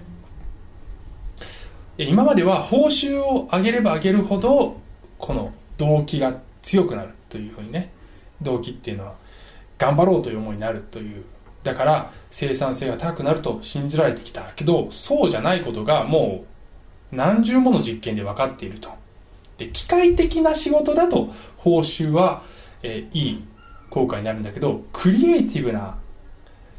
[1.97, 4.77] え今までは報酬を上げれば上げるほど
[5.17, 7.91] この動機が強くなるというふうにね
[8.41, 9.15] 動機っていうのは
[9.77, 11.23] 頑張ろうという思いになるという。
[11.63, 16.45] だから生産性が高くなると信じられてきたけどそうじゃないことがも
[17.11, 18.89] う何十もの実験で分かっていると。
[19.57, 22.43] で機械的な仕事だと報酬は、
[22.83, 23.43] えーいい
[23.89, 25.97] 効果になるんだけどクリエイティブな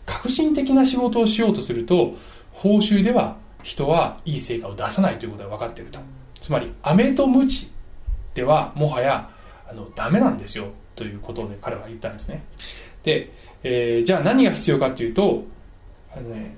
[0.09, 2.15] 革新的な仕事をしようとすると
[2.51, 6.01] 報酬では人はいい成果を出さないということが分かっていると。
[6.41, 7.71] つまり飴と鞭
[8.33, 9.29] ではもはや
[9.69, 12.45] あのダメなんですよということで彼は言ったんですね。
[13.03, 13.31] で、
[13.63, 15.45] えーじゃあ何が必要かというと
[16.17, 16.57] あのね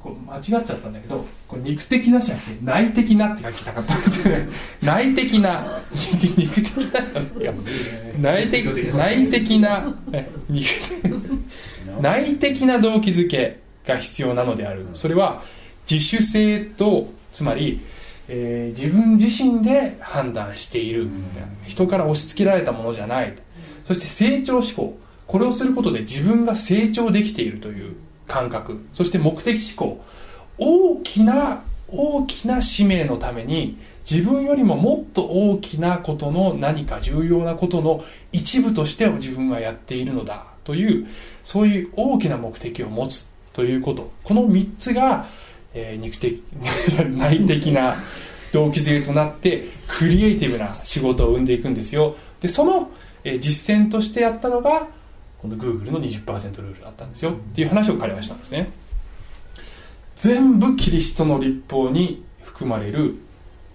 [0.00, 4.48] こう間違っちゃったんだけどこれ肉的なじゃなくて内的なって書きたかったんですよね。
[4.82, 7.00] 内的な肉肉的な。
[8.18, 10.66] 内的内的なえ肉
[12.00, 14.86] 内的な動機づけが必要なのである。
[14.94, 15.42] それは
[15.90, 17.80] 自主性とつまり、
[18.28, 21.08] えー自分自身で判断している。
[21.64, 23.34] 人から押し付けられたものじゃない。
[23.86, 27.94] そして成長志向これをすることで自分が成長できているという
[28.26, 28.84] 感覚。
[28.92, 30.02] そして目的志向
[30.58, 33.78] 大きな大きな使命のために
[34.08, 40.44] 自分よりももっと大きなことの何か重要なことの一部として自分はやっているのだ。
[40.68, 41.06] という
[41.42, 44.12] そういう大きな目的を持つということ。
[44.22, 45.24] この3つが、
[45.72, 46.42] えー肉的
[47.08, 47.96] 内的な
[48.52, 52.16] 動機づけとなってクリエイティブな仕事を生んでいくんですよ。
[52.40, 52.90] でその、
[53.24, 54.88] えー実践としてやったのが
[55.40, 57.30] この Google の20%ルールだったんですよ。
[57.30, 58.70] っていう話を彼はしたんですね。
[60.16, 63.14] 全部キリストの立法に含まれる、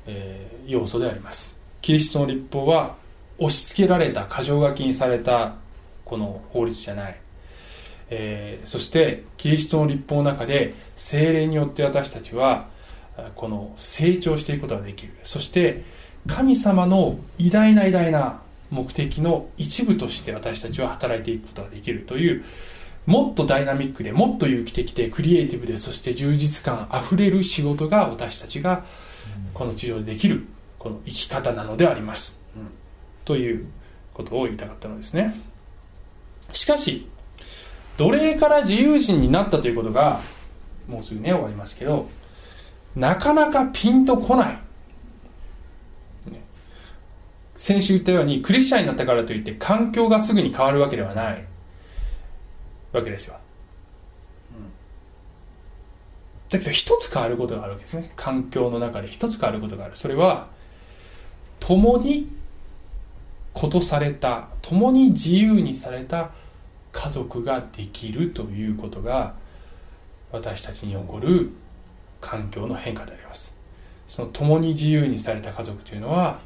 [0.05, 1.55] えー要素であります。
[1.81, 2.95] キリストの立法は
[3.39, 5.55] 押し付けられた箇条書きにされた
[6.13, 7.19] この法律じゃない、
[8.11, 12.67] えーそしてキリストの立法の中で精霊によって私たちは
[13.17, 15.13] あこの成長していくことができる。
[15.23, 15.83] そして
[16.27, 22.43] 神様の偉大な偉大な目的の一部として私たちは働いていくことができるという
[23.07, 28.85] もっとダイナミックでもっと有機的でクリエイティブでそして充実感あふれる仕事が私たちが
[29.55, 30.45] この地上でできる
[30.77, 32.67] この生き方なのであります、うん。
[33.25, 33.65] という
[34.13, 35.33] ことを言いたかったのですね
[36.53, 37.07] しかし
[37.97, 40.21] 奴隷から自由人になったということが
[40.87, 42.09] もうすぐね終わりますけど
[42.95, 44.53] なかなかピンとこない、
[46.31, 46.43] ね。
[47.55, 51.45] 先週言ったようにクリスチャンになったからといって環境がすぐに変わるわけではない。
[52.91, 53.37] わけですよ。
[56.49, 58.11] だけど一つ変わることがあるわけですね。
[58.15, 59.95] 環境の中で一つ変わることがある。
[59.95, 60.49] それは
[61.59, 62.29] 共に
[63.53, 66.31] ことされた共に自由にされた
[66.93, 69.35] 家族ができるということが
[70.31, 71.49] 私たちに起こる
[72.21, 73.53] 環境の変化であります。
[74.07, 76.39] その共に自由にされた家族というのは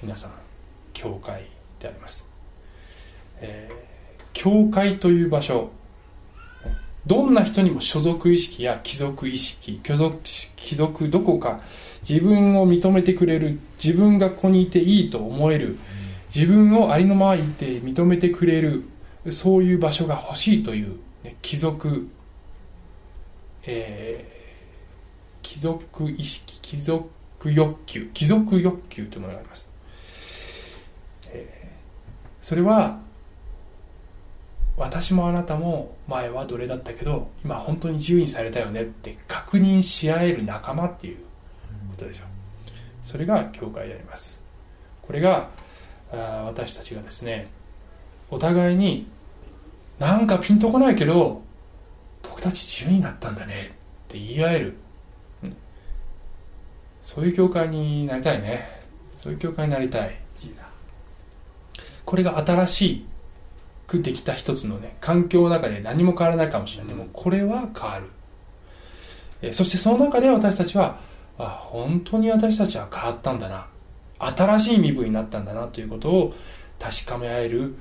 [0.00, 0.32] 皆さん
[0.92, 1.46] 教会
[1.80, 2.24] であります、
[3.40, 3.96] えー
[4.36, 5.70] 教会という場所
[7.06, 11.58] どんな人にも所属意識や貴族意識貴族貴族どこか
[12.06, 15.78] 自分を認めてくれる自分がここにいていいと思える
[16.34, 18.84] 自分をありのままいて認めてくれる
[19.32, 22.08] そういう場所が欲しいという、ね、貴族、
[23.64, 24.36] えー
[25.42, 27.08] 貴族意識貴族
[27.44, 29.70] 欲求貴族欲求というものがあります、
[31.28, 31.66] えー
[32.40, 33.00] それは
[34.76, 42.26] 私もあなたも前は奴隷だったけど今本当に自由にされたよねって確認し合える仲間っていうことですよ
[43.02, 44.42] それが教会であります。
[45.02, 45.48] これが
[46.10, 47.48] 私たちがですね
[48.30, 49.08] お互いに
[49.98, 51.42] なんかピンとこないけど
[52.22, 54.74] 僕たち自由になったんだねって言い合える。
[55.44, 55.56] うん。
[57.00, 58.80] そういう教会になりたいね。
[59.16, 60.16] そういう教会になりたい。
[62.04, 63.06] これが新し
[63.88, 68.10] くできた一つのね環境の中で何も変わらないかもしれない、でもこれは変わる。
[69.42, 71.00] えーそしてその中で私たちは
[71.36, 73.66] あ本当に私たちは変わったんだな。
[74.18, 76.34] 新しい身分になったんだなということを
[76.78, 77.76] 確かめ合える、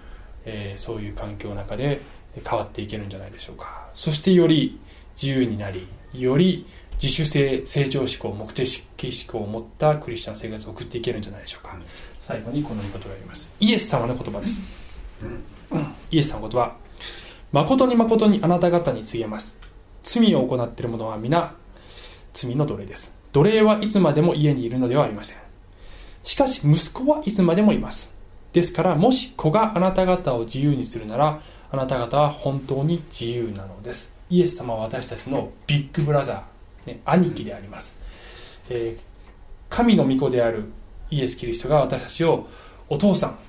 [0.46, 2.02] えーそういう環境の中で
[2.48, 3.90] 変わっていけるんじゃないでしょうか。
[3.94, 4.80] そしてより
[5.22, 11.78] 自由になりより自主性成長志向目的志向を持ったクリスチャン生活を送っていけるんじゃないでしょうか。
[12.20, 13.50] 最後にこの言葉があります。
[13.60, 14.62] イエス様の言葉です。
[16.10, 16.76] イエス様の言葉。
[17.52, 19.60] 誠に誠にあなた方に告げます。
[20.04, 21.56] 罪を行っている者は皆
[22.34, 23.14] 罪の奴隷です。
[23.34, 25.38] 奴隷はいつまでも家にいるのではありません。
[26.24, 28.15] しかし息子はいつまでもいます。
[28.56, 31.42] ですからもし子があなた方を自由にするなら
[31.72, 34.14] あなた方は本当に自由なのです。
[34.30, 37.98] イエス様は私たちのビッグブラザー、ね、兄貴であります、
[38.70, 39.16] えー
[39.68, 40.72] 神の御子である
[41.10, 42.48] イエス・キリストが私たちを
[42.88, 43.40] お父さん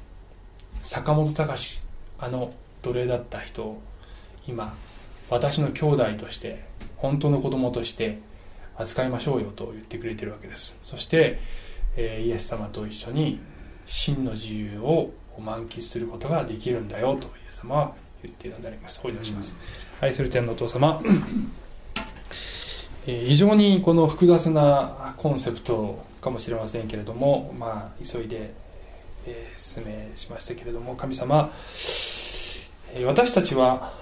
[0.83, 1.81] 坂本隆
[2.19, 2.53] あの
[2.83, 3.83] 奴隷だった人を
[4.49, 4.75] 今
[5.31, 6.65] 私の兄弟として
[6.97, 8.19] 本当の子供として
[8.77, 10.77] 扱いましょうよと言ってくれてるわけです。
[10.83, 11.39] そして、
[11.97, 13.39] えーイエス様と一緒に
[13.87, 15.11] 真の自由を
[15.41, 19.01] 満喫することができるんだよとイエス様は言っているのであります。
[19.05, 19.57] お祈りします、
[20.01, 21.01] 愛する天のお父様。
[23.07, 28.53] えー非常にこの複雑なコンセプトかもしれませんけれども、まあ、急いで、
[29.27, 31.53] えー進めしましたけれども神様、
[32.95, 33.93] えー私たちは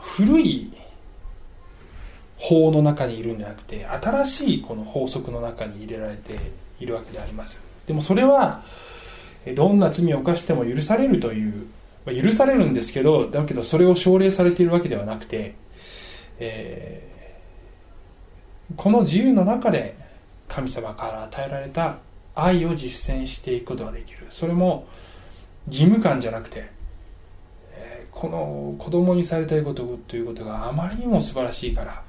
[0.00, 0.72] 古い
[2.36, 6.38] 法の中にいるんじゃなくて新しいこの法則の中に入れられて
[6.80, 7.62] いるわけであります。
[7.86, 8.62] でもそれは
[9.54, 11.66] どんな罪を犯しても許されるという、
[12.06, 15.54] まあ許されるんですけどだけどそれを奨励されているわけではなくて
[16.38, 17.14] えー
[18.76, 19.94] この自由の中で
[20.48, 21.98] 神様から与えられた
[22.34, 24.26] 愛を実践していくことができる。
[24.30, 24.86] それも
[25.66, 26.70] 義務感じゃなくて、
[27.72, 32.02] えーこの子供にされたいことということがあまりにも素晴らしいから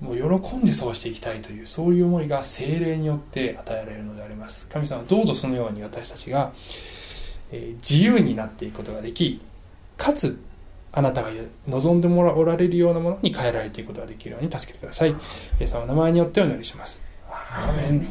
[0.00, 6.52] もう喜んでそうしていきたいというそういう思いが精霊によって与えられるのであります神様どうぞそのように私たちが、
[7.52, 9.42] 自由になっていくことができ
[9.96, 10.40] かつ
[10.92, 11.28] あなたが
[11.68, 15.10] 望んでもらおられるようなものに変えられていくことができるように助けてください。
[15.10, 15.14] イ
[15.60, 17.00] エス様の名前によってお祈りします。
[17.30, 18.06] アーメン